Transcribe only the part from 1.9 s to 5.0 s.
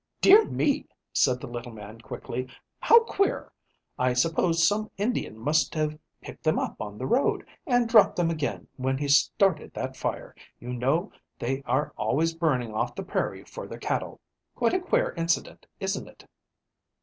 quickly. "How queer! I suppose some